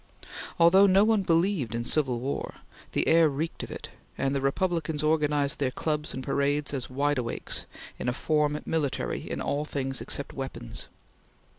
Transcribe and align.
Although 0.57 0.87
no 0.87 1.03
one 1.03 1.21
believed 1.21 1.75
in 1.75 1.83
civil 1.83 2.19
war, 2.19 2.55
the 2.93 3.07
air 3.07 3.29
reeked 3.29 3.61
of 3.61 3.69
it, 3.69 3.89
and 4.17 4.33
the 4.33 4.41
Republicans 4.41 5.03
organized 5.03 5.59
their 5.59 5.69
clubs 5.69 6.11
and 6.11 6.23
parades 6.23 6.73
as 6.73 6.89
Wide 6.89 7.19
Awakes 7.19 7.67
in 7.99 8.09
a 8.09 8.13
form 8.13 8.59
military 8.65 9.29
in 9.29 9.39
all 9.39 9.63
things 9.63 10.01
except 10.01 10.33
weapons. 10.33 10.87